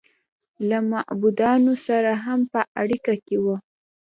له 0.69 0.77
معبودانو 0.91 1.73
سره 1.87 2.11
هم 2.25 2.39
په 2.53 2.61
اړیکه 2.81 3.13
کې 3.25 3.37
و 3.43 3.45